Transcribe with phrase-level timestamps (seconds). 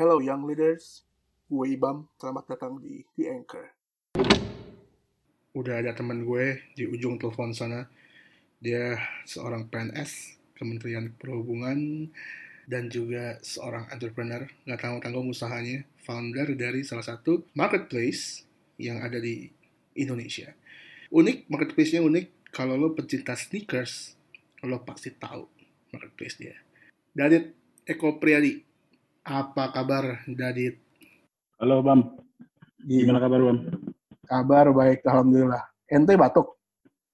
[0.00, 1.04] Hello young leaders,
[1.44, 3.68] gue Ibam, selamat datang di The Anchor.
[5.52, 7.84] Udah ada teman gue di ujung telepon sana,
[8.64, 8.96] dia
[9.28, 12.08] seorang PNS, Kementerian Perhubungan,
[12.64, 18.48] dan juga seorang entrepreneur, nggak tanggung-tanggung usahanya, founder dari salah satu marketplace
[18.80, 19.52] yang ada di
[20.00, 20.48] Indonesia.
[21.12, 24.16] Unik, marketplace-nya unik, kalau lo pecinta sneakers,
[24.64, 25.44] lo pasti tahu
[25.92, 26.56] marketplace dia.
[27.12, 27.52] Dadit
[27.84, 28.69] Eko Priadi,
[29.24, 30.80] apa kabar Dadit?
[31.60, 32.16] Halo Bam,
[32.80, 33.58] gimana kabar Bam?
[34.24, 35.64] Kabar baik, Alhamdulillah.
[35.90, 36.56] Ente batuk?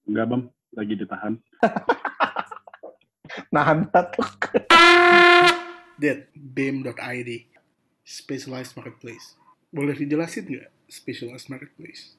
[0.07, 1.33] Enggak Bam, lagi ditahan.
[3.55, 4.55] Nahan batuk.
[6.01, 7.31] Dit, BIM.id,
[8.05, 9.35] Specialized Marketplace.
[9.73, 12.15] Boleh dijelasin nggak Specialized Marketplace?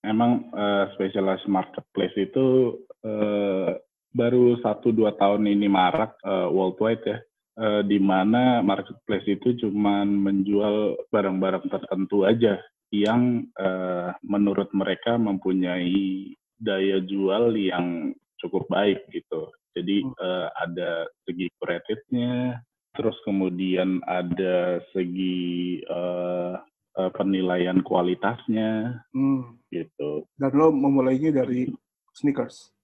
[0.00, 3.76] Emang uh, Specialized Marketplace itu uh,
[4.10, 7.18] baru satu dua tahun ini marak uh, worldwide ya,
[7.58, 16.34] uh, di mana marketplace itu cuma menjual barang-barang tertentu aja yang uh, menurut mereka mempunyai
[16.60, 18.12] daya jual yang
[18.42, 19.50] cukup baik gitu.
[19.74, 22.58] Jadi uh, ada segi kreditnya,
[22.98, 26.58] terus kemudian ada segi uh,
[27.14, 29.62] penilaian kualitasnya, hmm.
[29.70, 30.26] gitu.
[30.34, 31.70] Dan lo memulainya dari
[32.12, 32.74] sneakers?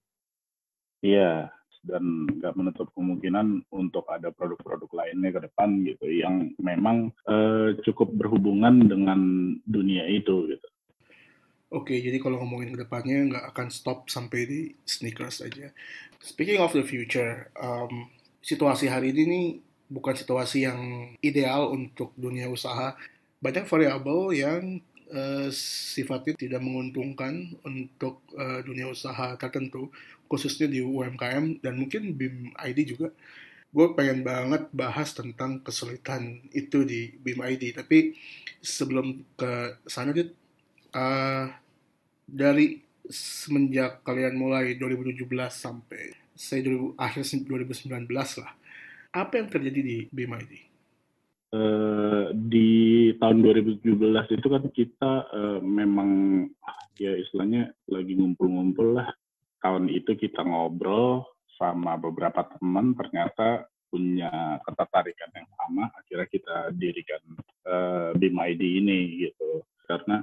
[1.03, 1.51] Iya,
[1.83, 8.13] dan nggak menutup kemungkinan untuk ada produk-produk lainnya ke depan gitu yang memang uh, cukup
[8.15, 9.19] berhubungan dengan
[9.65, 10.67] dunia itu gitu.
[11.67, 15.75] Oke, jadi kalau ngomongin ke depannya nggak akan stop sampai di sneakers aja.
[16.23, 18.07] Speaking of the future, um,
[18.39, 19.47] situasi hari ini nih
[19.91, 22.95] bukan situasi yang ideal untuk dunia usaha.
[23.43, 24.79] Banyak variabel yang
[25.11, 29.91] uh, sifatnya tidak menguntungkan untuk uh, dunia usaha tertentu,
[30.27, 33.09] khususnya di UMKM dan mungkin BIM ID juga.
[33.67, 38.15] Gue pengen banget bahas tentang kesulitan itu di BIM ID, tapi
[38.63, 40.31] sebelum ke sana, Dit,
[40.95, 41.51] uh,
[42.27, 48.51] dari semenjak kalian mulai 2017 sampai saya 2000, akhir 2019 lah,
[49.15, 50.76] apa yang terjadi di BMID?
[51.47, 53.79] Uh, di tahun 2017
[54.35, 56.43] itu kan kita uh, memang
[56.99, 59.07] ya istilahnya lagi ngumpul-ngumpul lah.
[59.63, 61.23] Tahun itu kita ngobrol
[61.55, 65.87] sama beberapa teman ternyata punya ketertarikan yang sama.
[65.95, 67.23] Akhirnya kita dirikan
[67.63, 69.63] uh, BIM ini gitu.
[69.87, 70.19] Karena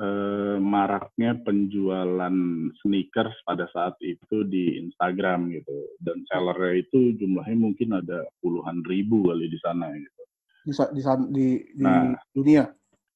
[0.00, 2.36] eh, maraknya penjualan
[2.80, 9.28] sneakers pada saat itu di Instagram gitu dan sellernya itu jumlahnya mungkin ada puluhan ribu
[9.28, 10.21] kali di sana gitu
[10.64, 11.02] di di,
[11.32, 12.64] di, di nah, dunia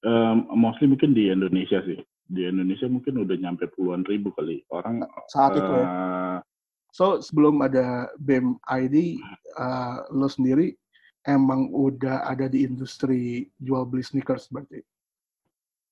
[0.07, 5.07] um, mostly mungkin di Indonesia sih di Indonesia mungkin udah nyampe puluhan ribu kali orang
[5.31, 6.39] saat uh, itu ya eh,
[6.91, 9.23] so sebelum ada BEM ID
[9.55, 10.75] uh, lo sendiri
[11.27, 14.83] emang udah ada di industri jual beli sneakers berarti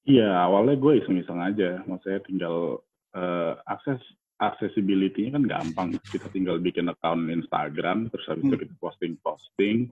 [0.04, 1.80] Iya, awalnya gue iseng-iseng aja.
[1.88, 2.84] Maksudnya tinggal
[3.16, 4.00] uh, akses
[4.36, 5.88] accessibility-nya kan gampang.
[6.12, 8.62] Kita tinggal bikin account Instagram, terus habis itu hmm.
[8.68, 9.88] kita posting-posting.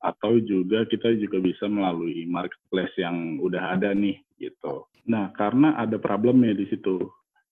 [0.00, 4.88] Atau juga kita juga bisa melalui marketplace yang udah ada nih, gitu.
[5.04, 7.04] Nah, karena ada problemnya di situ.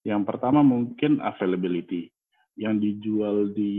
[0.05, 2.09] Yang pertama mungkin availability.
[2.57, 3.77] Yang dijual di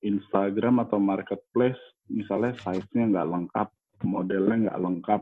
[0.00, 1.78] Instagram atau marketplace,
[2.08, 3.68] misalnya size-nya nggak lengkap,
[4.08, 5.20] modelnya nggak lengkap,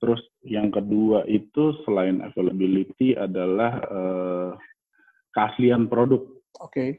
[0.00, 4.50] Terus yang kedua itu selain availability adalah uh,
[5.36, 6.24] keaslian produk.
[6.64, 6.72] Oke.
[6.72, 6.90] Okay.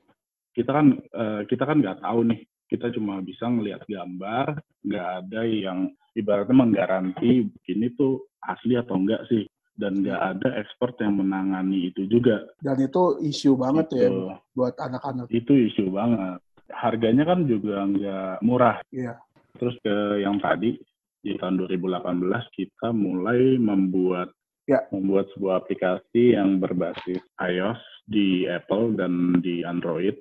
[0.54, 2.46] Kita kan uh, kita kan nggak tahu nih.
[2.72, 9.28] Kita cuma bisa ngelihat gambar, nggak ada yang ibaratnya menggaranti ini tuh asli atau enggak
[9.28, 9.44] sih.
[9.76, 12.48] Dan nggak ada expert yang menangani itu juga.
[12.64, 15.26] Dan itu isu banget ya itu, ya buat anak-anak.
[15.28, 16.40] Itu isu banget.
[16.72, 18.80] Harganya kan juga nggak murah.
[18.94, 19.20] Iya.
[19.60, 20.80] Terus ke yang tadi,
[21.22, 24.32] di tahun 2018 kita mulai membuat
[24.66, 24.82] ya.
[24.90, 30.18] membuat sebuah aplikasi yang berbasis iOS di Apple dan di Android.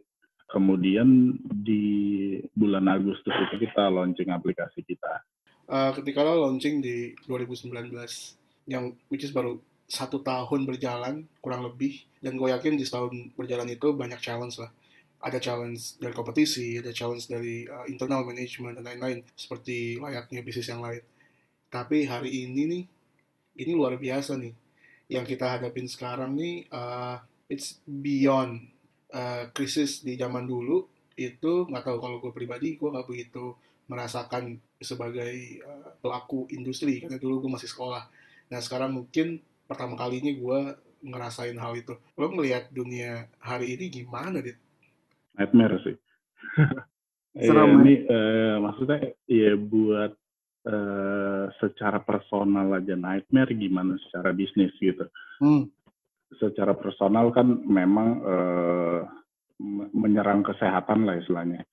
[0.51, 1.83] Kemudian di
[2.53, 5.23] bulan Agustus itu kita launching aplikasi kita.
[5.71, 7.71] Uh, ketika lo launching di 2019,
[8.67, 13.71] yang which is baru satu tahun berjalan kurang lebih, dan gue yakin di setahun berjalan
[13.71, 14.71] itu banyak challenge lah
[15.21, 20.73] ada challenge dari kompetisi, ada challenge dari uh, internal management dan lain-lain seperti layaknya bisnis
[20.73, 21.05] yang lain.
[21.69, 22.85] Tapi hari ini nih,
[23.61, 24.57] ini luar biasa nih.
[25.13, 27.21] Yang kita hadapin sekarang nih, uh,
[27.53, 28.65] it's beyond
[29.13, 30.87] uh, krisis di zaman dulu.
[31.15, 33.55] Itu nggak tahu kalau gue pribadi, gue nggak begitu
[33.91, 38.07] merasakan sebagai uh, pelaku industri karena dulu gue masih sekolah.
[38.51, 40.61] Nah sekarang mungkin pertama kalinya gue
[41.05, 41.95] ngerasain hal itu.
[42.17, 44.59] Lo ngelihat dunia hari ini gimana, Dit?
[45.41, 45.97] nightmare sih.
[47.47, 50.13] Serem, ya, ini uh, maksudnya ya buat
[50.67, 55.07] uh, secara personal aja nightmare gimana secara bisnis gitu.
[55.41, 55.71] Hmm.
[56.39, 59.01] Secara personal kan memang uh,
[59.93, 61.67] menyerang kesehatan lah istilahnya.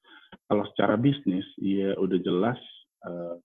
[0.47, 2.59] Kalau secara bisnis, ya udah jelas
[3.03, 3.35] uh,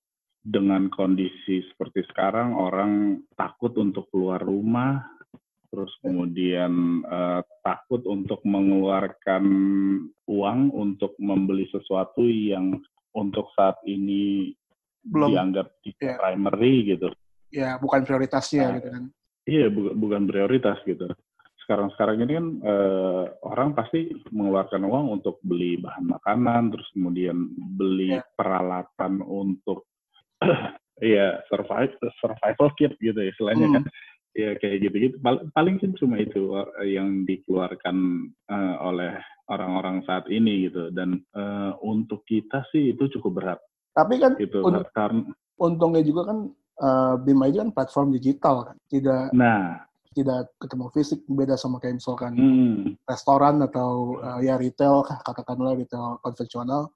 [0.43, 4.99] dengan kondisi seperti sekarang orang takut untuk keluar rumah,
[5.71, 9.45] terus kemudian uh, takut untuk mengeluarkan
[10.27, 12.83] uang untuk membeli sesuatu yang
[13.15, 14.51] untuk saat ini
[15.07, 15.67] belum dianggap
[16.03, 16.19] yeah.
[16.19, 17.09] primary gitu.
[17.53, 19.05] Ya, bukan prioritasnya nah, gitu kan.
[19.49, 21.11] Iya, bu bukan prioritas gitu.
[21.67, 28.19] Sekarang-sekarang ini kan uh, orang pasti mengeluarkan uang untuk beli bahan makanan, terus kemudian beli
[28.19, 28.27] yeah.
[28.35, 29.87] peralatan untuk
[31.03, 33.75] Iya, survival survival kit gitu ya istilahnya hmm.
[33.75, 33.85] kan.
[34.33, 35.17] Ya kayak gitu-gitu.
[35.53, 37.97] Paling sih cuma itu eh, yang dikeluarkan
[38.49, 39.19] uh, oleh
[39.51, 40.95] orang-orang saat ini gitu.
[40.95, 43.61] Dan uh, untuk kita sih itu cukup berat.
[43.93, 45.29] Tapi kan gitu, un karena
[45.61, 46.49] untungnya juga kan
[46.83, 51.97] uh, Bima itu kan platform digital kan, tidak nah tidak ketemu fisik beda sama kayak
[51.97, 53.01] misalkan hmm.
[53.09, 56.93] restoran atau uh, ya retail katakanlah retail konvensional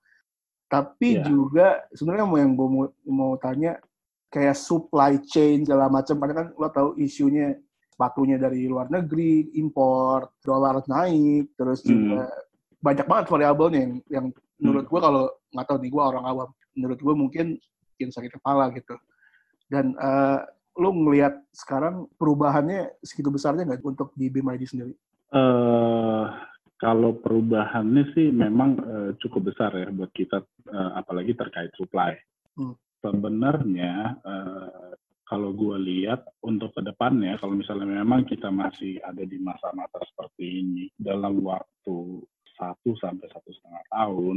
[0.69, 1.25] tapi yeah.
[1.25, 1.67] juga
[1.97, 3.81] sebenarnya mau yang gue mau, mau tanya
[4.29, 7.57] kayak supply chain segala macam karena kan lo tahu isunya
[7.89, 11.89] sepatunya dari luar negeri impor dolar naik terus hmm.
[11.89, 12.23] juga
[12.85, 14.27] banyak banget variabelnya yang yang
[14.61, 14.93] menurut hmm.
[14.93, 15.25] gue kalau
[15.57, 17.47] nggak tahu nih gue orang awam menurut gue mungkin
[17.97, 18.93] bikin sakit kepala gitu
[19.67, 20.43] dan uh,
[20.77, 24.93] lo ngelihat sekarang perubahannya segitu besarnya nggak untuk di BIM ID sendiri?
[25.33, 26.29] Uh,
[26.77, 32.13] kalau perubahannya sih memang uh, cukup besar ya buat kita, uh, apalagi terkait supply.
[32.57, 32.77] Hmm.
[33.01, 34.93] Sebenarnya uh,
[35.27, 40.63] kalau gue lihat untuk ke depannya, kalau misalnya memang kita masih ada di masa-masa seperti
[40.63, 42.23] ini dalam waktu
[42.57, 44.37] satu sampai satu setengah tahun,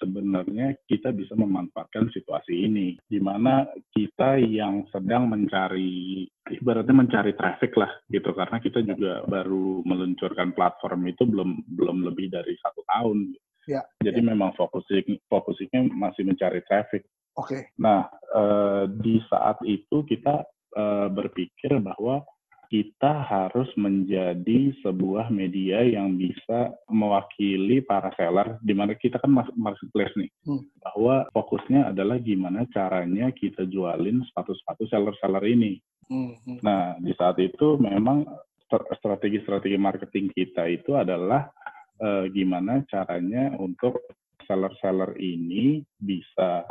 [0.00, 7.76] sebenarnya kita bisa memanfaatkan situasi ini, di mana kita yang sedang mencari, ibaratnya mencari traffic
[7.76, 13.36] lah gitu, karena kita juga baru meluncurkan platform itu belum belum lebih dari satu tahun.
[13.68, 14.28] Ya, Jadi ya.
[14.34, 17.04] memang fokusnya fokusnya masih mencari traffic.
[17.38, 17.46] Oke.
[17.46, 17.62] Okay.
[17.78, 20.42] Nah eh, di saat itu kita
[20.74, 22.24] eh, berpikir bahwa
[22.70, 30.14] kita harus menjadi sebuah media yang bisa mewakili para seller, di mana kita kan marketplace
[30.14, 30.78] nih, hmm.
[30.78, 35.82] bahwa fokusnya adalah gimana caranya kita jualin sepatu-sepatu seller-seller ini.
[36.06, 36.38] Hmm.
[36.46, 36.62] hmm.
[36.62, 38.22] Nah, di saat itu memang
[38.70, 41.50] strategi-strategi marketing kita itu adalah
[41.98, 43.98] uh, gimana caranya untuk
[44.46, 46.70] seller-seller ini bisa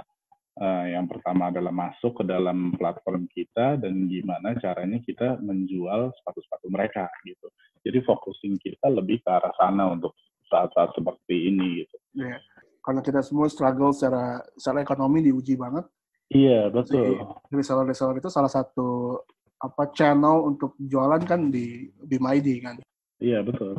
[0.59, 6.67] uh, yang pertama adalah masuk ke dalam platform kita dan gimana caranya kita menjual sepatu-sepatu
[6.69, 7.47] mereka gitu.
[7.81, 10.13] Jadi focusing kita lebih ke arah sana untuk
[10.51, 11.95] saat-saat seperti ini gitu.
[12.13, 12.43] Yeah.
[12.83, 15.87] Karena kita semua struggle secara secara ekonomi diuji banget.
[16.29, 17.17] Iya betul.
[17.49, 19.17] Jadi reseller-reseller itu salah satu
[19.59, 22.75] apa channel untuk jualan kan di BIM ID kan.
[23.19, 23.75] Iya betul.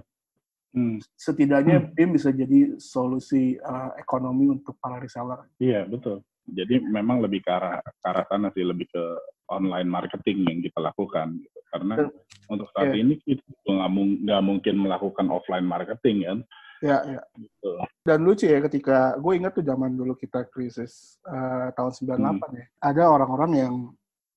[0.71, 1.03] Hmm.
[1.19, 1.89] Setidaknya hmm.
[1.95, 5.49] BIM bisa jadi solusi uh, ekonomi untuk para reseller.
[5.59, 6.23] Iya betul.
[6.55, 9.05] Jadi memang lebih ke arah, ke arah sana sih, lebih ke
[9.51, 11.39] online marketing yang kita lakukan.
[11.39, 11.59] Gitu.
[11.71, 12.09] Karena Dan,
[12.51, 13.01] untuk saat yeah.
[13.03, 16.39] ini kita nggak mungkin melakukan offline marketing kan.
[16.81, 17.21] Ya, ya.
[17.37, 17.71] Gitu.
[18.01, 22.41] Dan lucu ya ketika gue ingat tuh zaman dulu kita krisis uh, tahun 98 hmm.
[22.57, 22.67] ya.
[22.81, 23.75] Ada orang-orang yang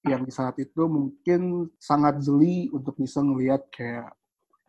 [0.03, 4.12] yang di saat itu mungkin sangat jeli untuk bisa melihat kayak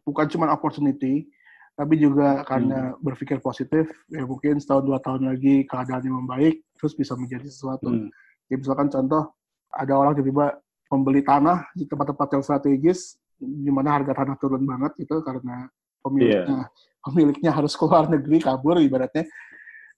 [0.06, 1.26] bukan cuma opportunity,
[1.74, 3.02] tapi juga karena hmm.
[3.02, 8.08] berpikir positif ya mungkin setahun dua tahun lagi keadaannya membaik terus bisa menjadi sesuatu hmm.
[8.46, 9.34] ya misalkan contoh
[9.74, 10.54] ada orang tiba-tiba
[10.86, 15.66] membeli tanah di tempat-tempat yang strategis di mana harga tanah turun banget itu karena
[15.98, 16.66] pemiliknya yeah.
[17.10, 19.26] pemiliknya harus keluar negeri kabur ibaratnya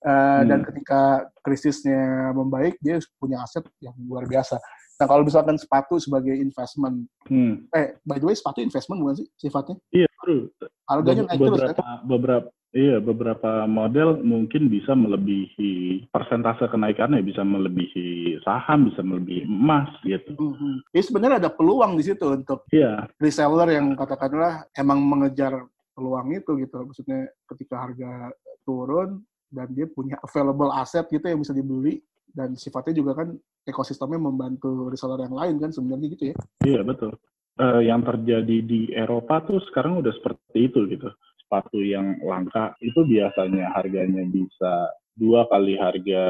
[0.08, 0.44] uh, hmm.
[0.48, 4.56] dan ketika krisisnya membaik dia punya aset yang luar biasa
[4.96, 7.68] Nah kalau misalkan sepatu sebagai investment, hmm.
[7.76, 9.76] eh by the way sepatu investment bukan sih sifatnya?
[9.92, 10.68] Iya betul.
[10.90, 11.98] Harganya naik beberapa, terus kan?
[12.02, 19.88] Beberapa iya beberapa model mungkin bisa melebihi persentase kenaikannya bisa melebihi saham, bisa melebihi emas
[20.02, 20.34] gitu.
[20.34, 20.82] Hmm.
[20.90, 23.06] Jadi sebenarnya ada peluang di situ untuk yeah.
[23.22, 25.64] reseller yang katakanlah emang mengejar
[25.96, 26.76] peluang itu gitu.
[26.84, 28.34] Maksudnya ketika harga
[28.66, 32.02] turun dan dia punya available aset gitu yang bisa dibeli
[32.36, 33.32] dan sifatnya juga kan
[33.64, 36.36] ekosistemnya membantu reseller yang lain kan sebenarnya gitu ya.
[36.66, 37.16] Iya betul.
[37.56, 41.08] Uh, yang terjadi di Eropa tuh sekarang udah seperti itu gitu.
[41.40, 46.24] Sepatu yang langka itu biasanya harganya bisa dua kali harga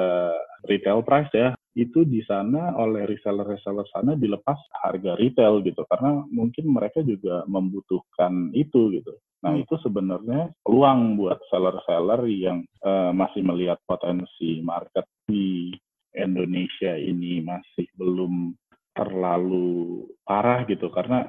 [0.70, 1.50] retail price ya.
[1.74, 4.56] Itu di sana oleh reseller-reseller sana dilepas
[4.86, 9.18] harga retail gitu karena mungkin mereka juga membutuhkan itu gitu.
[9.42, 9.62] Nah, hmm.
[9.66, 15.74] itu sebenarnya peluang buat seller-seller yang uh, masih melihat potensi market di
[16.16, 18.56] Indonesia ini masih belum
[18.96, 21.28] terlalu parah gitu karena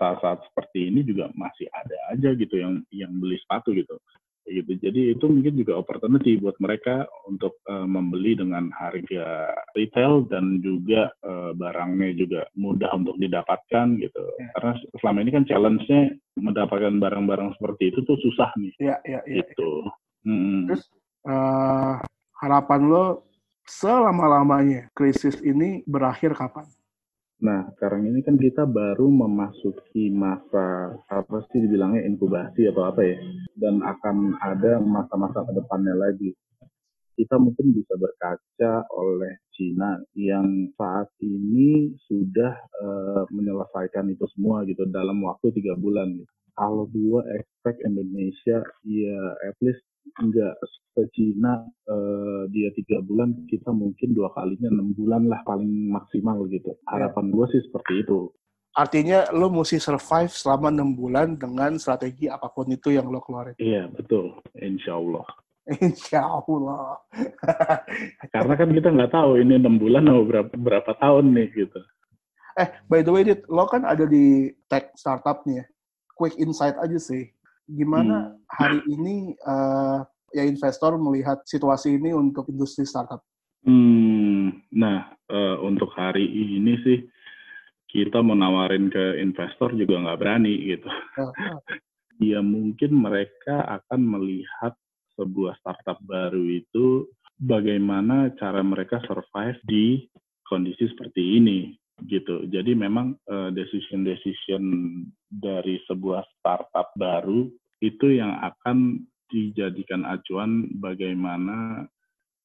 [0.00, 4.00] saat-saat seperti ini juga masih ada aja gitu yang yang beli sepatu gitu
[4.42, 10.58] gitu jadi itu mungkin juga opportunity buat mereka untuk uh, membeli dengan harga retail dan
[10.58, 14.50] juga uh, barangnya juga mudah untuk didapatkan gitu ya.
[14.58, 16.02] karena selama ini kan challenge-nya
[16.42, 19.92] mendapatkan barang-barang seperti itu tuh susah nih ya, ya, ya, gitu ya.
[20.26, 20.66] Hmm.
[20.66, 20.84] terus
[21.30, 22.02] uh,
[22.42, 23.06] harapan lo
[23.62, 26.66] selama-lamanya krisis ini berakhir kapan
[27.42, 33.18] Nah, sekarang ini kan kita baru memasuki masa apa sih dibilangnya inkubasi atau apa ya,
[33.58, 36.30] dan akan ada masa-masa ke depannya lagi.
[37.18, 44.86] Kita mungkin bisa berkaca oleh Cina yang saat ini sudah uh, menyelesaikan itu semua gitu
[44.86, 46.22] dalam waktu tiga bulan.
[46.54, 49.82] Kalau dua expect Indonesia ya at least
[50.20, 50.54] enggak
[50.92, 56.44] ke Cina uh, dia tiga bulan kita mungkin dua kalinya enam bulan lah paling maksimal
[56.52, 56.88] gitu iya.
[56.92, 58.28] harapan gue sih seperti itu
[58.76, 63.56] artinya lo mesti survive selama enam bulan dengan strategi apa pun itu yang lo keluarin
[63.56, 65.24] iya betul insya Allah
[65.78, 66.98] Insya Allah.
[68.34, 71.78] Karena kan kita nggak tahu ini enam bulan atau berapa, berapa tahun nih gitu.
[72.58, 75.64] Eh, by the way, Dit, lo kan ada di tech startup nih ya.
[76.18, 77.30] Quick insight aja sih
[77.68, 78.36] Gimana hmm.
[78.50, 80.02] hari ini uh,
[80.34, 83.22] ya investor melihat situasi ini untuk industri startup?
[83.62, 86.98] Hmm, nah uh, untuk hari ini sih
[87.92, 90.90] kita mau nawarin ke investor juga nggak berani gitu.
[92.32, 94.74] ya mungkin mereka akan melihat
[95.14, 100.08] sebuah startup baru itu bagaimana cara mereka survive di
[100.46, 101.58] kondisi seperti ini
[102.06, 102.46] gitu.
[102.48, 104.62] Jadi memang uh, decision-decision
[105.28, 107.50] dari sebuah startup baru
[107.82, 111.88] itu yang akan dijadikan acuan bagaimana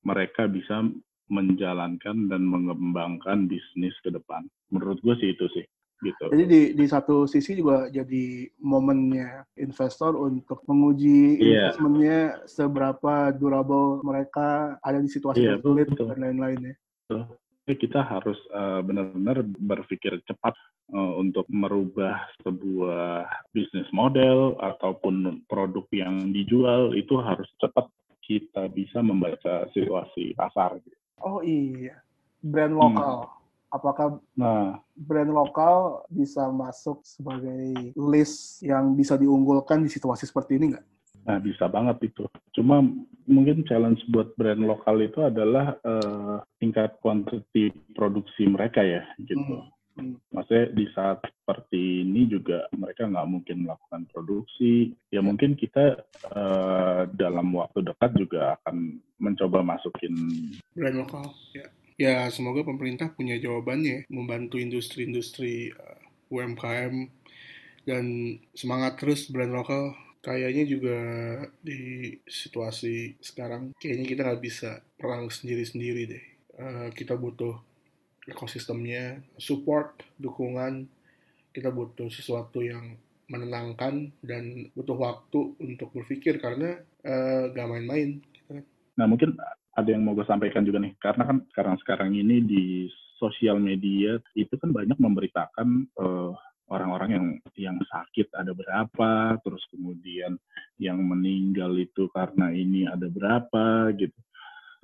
[0.07, 0.87] mereka bisa
[1.27, 4.47] menjalankan dan mengembangkan bisnis ke depan.
[4.71, 5.65] Menurut gue sih itu sih.
[5.97, 6.29] Gitu.
[6.29, 11.73] Jadi di, di satu sisi juga jadi momennya investor untuk menguji yeah.
[11.73, 16.77] investmentnya seberapa durable mereka ada di situasi yeah, sulit dan lain-lainnya
[17.75, 20.55] kita harus uh, benar-benar berpikir cepat
[20.95, 27.91] uh, untuk merubah sebuah bisnis model ataupun produk yang dijual itu harus cepat
[28.23, 30.79] kita bisa membaca situasi pasar.
[31.23, 31.99] Oh iya,
[32.39, 33.27] brand lokal.
[33.27, 33.35] Hmm.
[33.67, 40.75] Apakah nah, brand lokal bisa masuk sebagai list yang bisa diunggulkan di situasi seperti ini
[40.75, 40.87] nggak?
[41.27, 42.23] Nah, bisa banget itu.
[42.55, 42.79] Cuma
[43.27, 49.67] mungkin challenge buat brand lokal itu adalah uh, tingkat kuantiti produksi mereka ya, gitu.
[49.67, 49.75] Hmm.
[49.97, 50.15] Hmm.
[50.29, 54.93] Maksudnya di saat seperti ini juga mereka nggak mungkin melakukan produksi.
[55.09, 60.13] Ya mungkin kita uh, dalam waktu dekat juga akan mencoba masukin
[60.77, 61.33] brand lokal.
[61.51, 61.67] Ya,
[61.97, 66.93] ya semoga pemerintah punya jawabannya membantu industri-industri uh, eh, UMKM
[67.89, 70.99] dan semangat terus brand lokal kayaknya juga
[71.63, 76.25] di situasi sekarang kayaknya kita nggak bisa perang sendiri-sendiri deh.
[76.59, 77.55] Uh, kita butuh
[78.27, 80.91] ekosistemnya, support, dukungan.
[81.55, 82.99] Kita butuh sesuatu yang
[83.31, 86.75] menenangkan dan butuh waktu untuk berpikir karena
[87.07, 88.19] uh, gak main-main.
[88.19, 88.63] Gitu kan.
[88.99, 89.39] Nah mungkin
[89.73, 92.65] ada yang mau gue sampaikan juga nih, karena kan sekarang-sekarang ini di
[93.17, 96.33] sosial media itu kan banyak memberitakan uh,
[96.67, 100.35] orang-orang yang yang sakit ada berapa, terus kemudian
[100.77, 104.15] yang meninggal itu karena ini ada berapa gitu.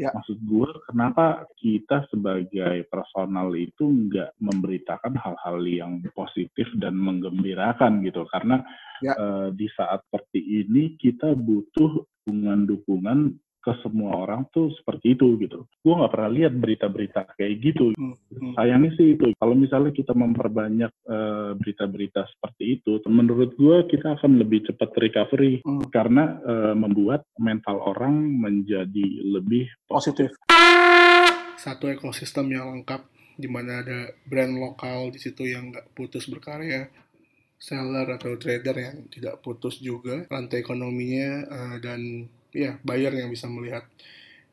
[0.01, 0.09] Ya.
[0.09, 8.25] Maksud gue, kenapa kita sebagai personal itu nggak memberitakan hal-hal yang positif dan menggembirakan gitu?
[8.33, 8.57] Karena
[9.05, 9.13] ya.
[9.13, 15.63] uh, di saat seperti ini kita butuh dukungan-dukungan ke semua orang tuh seperti itu gitu.
[15.79, 17.95] Gue nggak pernah lihat berita-berita kayak gitu.
[17.95, 18.59] Hmm, hmm.
[18.59, 19.31] Sayangnya sih itu.
[19.39, 25.63] Kalau misalnya kita memperbanyak uh, berita-berita seperti itu, menurut gue kita akan lebih cepat recovery
[25.63, 25.87] hmm.
[25.95, 30.35] karena uh, membuat mental orang menjadi lebih positif.
[31.55, 33.07] Satu ekosistem yang lengkap
[33.39, 36.91] di mana ada brand lokal di situ yang nggak putus berkarya,
[37.57, 43.49] seller atau trader yang tidak putus juga rantai ekonominya uh, dan ya buyer yang bisa
[43.49, 43.83] melihat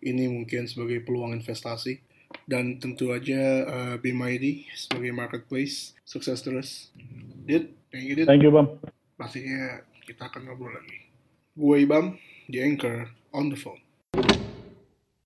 [0.01, 2.01] ini mungkin sebagai peluang investasi
[2.49, 6.89] dan tentu aja uh, BMID sebagai marketplace sukses terus.
[7.45, 8.27] Dit, thank you Dit.
[8.27, 8.81] Thank you Bam.
[9.21, 11.13] Pastinya kita akan ngobrol lagi.
[11.55, 12.17] Gue Ibam
[12.49, 13.90] di Anchor on the phone.